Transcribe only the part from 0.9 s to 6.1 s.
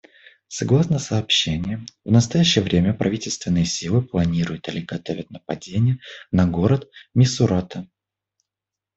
сообщениям, в настоящее время правительственные силы планируют или готовят нападения